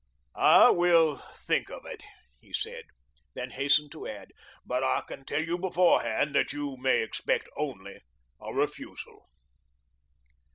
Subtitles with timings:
[0.33, 2.01] "I will think of it,"
[2.39, 2.85] he said,
[3.35, 4.31] then hastened to add,
[4.65, 7.99] "but I can tell you beforehand that you may expect only
[8.41, 9.29] a refusal."